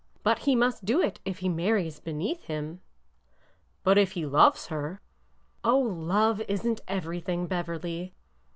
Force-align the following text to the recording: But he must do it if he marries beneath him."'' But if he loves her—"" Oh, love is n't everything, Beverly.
But 0.23 0.39
he 0.39 0.55
must 0.55 0.83
do 0.83 0.99
it 0.99 1.19
if 1.25 1.37
he 1.45 1.47
marries 1.47 1.99
beneath 1.99 2.45
him."'' 2.45 2.81
But 3.83 3.99
if 3.99 4.13
he 4.13 4.25
loves 4.25 4.65
her—"" 4.69 4.99
Oh, 5.63 5.77
love 5.77 6.41
is 6.47 6.65
n't 6.65 6.81
everything, 6.87 7.45
Beverly. 7.45 8.15